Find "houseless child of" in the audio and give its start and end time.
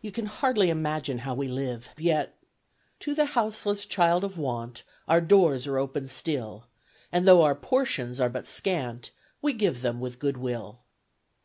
3.24-4.38